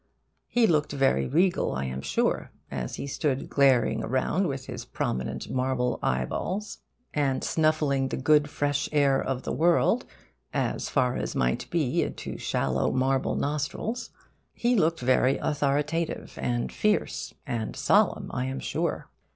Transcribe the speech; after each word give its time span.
He 0.47 0.65
looked 0.65 0.93
very 0.93 1.27
regal, 1.27 1.73
I 1.73 1.85
am 1.85 2.01
sure, 2.01 2.49
as 2.71 2.95
he 2.95 3.05
stood 3.05 3.51
glaring 3.51 4.03
around 4.03 4.47
with 4.47 4.65
his 4.65 4.83
prominent 4.83 5.51
marble 5.51 5.99
eyeballs, 6.01 6.79
and 7.13 7.43
snuffing 7.43 8.07
the 8.07 8.17
good 8.17 8.49
fresh 8.49 8.89
air 8.91 9.21
of 9.21 9.43
the 9.43 9.51
world 9.53 10.07
as 10.55 10.89
far 10.89 11.17
as 11.17 11.35
might 11.35 11.69
be 11.69 12.01
into 12.01 12.39
shallow 12.39 12.91
marble 12.91 13.35
nostrils. 13.35 14.09
He 14.55 14.75
looked 14.75 15.01
very 15.01 15.37
authoritative 15.37 16.35
and 16.41 16.71
fierce 16.71 17.35
and 17.45 17.75
solemn, 17.75 18.31
I 18.33 18.45
am 18.45 18.59
sure. 18.59 19.07